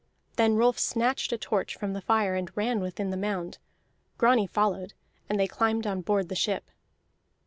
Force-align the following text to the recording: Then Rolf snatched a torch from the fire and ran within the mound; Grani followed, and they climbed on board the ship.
Then 0.35 0.55
Rolf 0.55 0.79
snatched 0.79 1.31
a 1.31 1.37
torch 1.37 1.75
from 1.77 1.93
the 1.93 2.01
fire 2.01 2.33
and 2.33 2.49
ran 2.57 2.79
within 2.79 3.11
the 3.11 3.17
mound; 3.17 3.59
Grani 4.17 4.47
followed, 4.47 4.93
and 5.29 5.39
they 5.39 5.47
climbed 5.47 5.85
on 5.85 6.01
board 6.01 6.27
the 6.27 6.33
ship. 6.35 6.71